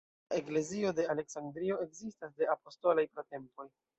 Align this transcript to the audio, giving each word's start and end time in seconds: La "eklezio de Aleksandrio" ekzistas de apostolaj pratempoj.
La 0.31 0.37
"eklezio 0.37 0.93
de 0.99 1.05
Aleksandrio" 1.15 1.77
ekzistas 1.85 2.33
de 2.41 2.49
apostolaj 2.57 3.07
pratempoj. 3.19 3.71